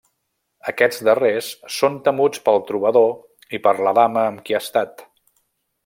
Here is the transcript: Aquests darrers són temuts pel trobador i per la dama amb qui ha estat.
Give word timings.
Aquests 0.71 1.01
darrers 1.09 1.49
són 1.75 1.99
temuts 2.07 2.41
pel 2.47 2.57
trobador 2.71 3.13
i 3.59 3.61
per 3.69 3.75
la 3.89 3.95
dama 4.03 4.25
amb 4.33 4.43
qui 4.49 4.57
ha 4.59 4.65
estat. 4.67 5.07